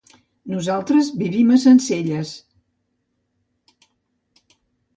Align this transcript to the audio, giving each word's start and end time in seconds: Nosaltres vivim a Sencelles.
Nosaltres 0.53 1.11
vivim 1.23 1.51
a 1.57 1.59
Sencelles. 1.67 2.33